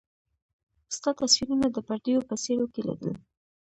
[0.95, 3.13] ستا تصويرونه د پرديو په څيرو کي ليدل